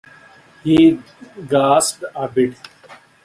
[0.63, 0.99] He
[1.47, 2.57] gasped a bit.